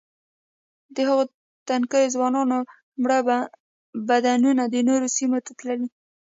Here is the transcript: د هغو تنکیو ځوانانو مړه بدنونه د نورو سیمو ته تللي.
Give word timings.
د 0.95 0.97
هغو 1.07 1.23
تنکیو 1.67 2.11
ځوانانو 2.15 2.57
مړه 3.01 3.17
بدنونه 4.09 4.63
د 4.67 4.75
نورو 4.89 5.07
سیمو 5.17 5.37
ته 5.45 5.51
تللي. 5.59 5.87